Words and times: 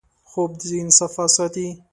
خوب 0.29 0.51
د 0.59 0.61
ذهن 0.69 0.89
صفا 0.99 1.25
ساتي 1.35 1.67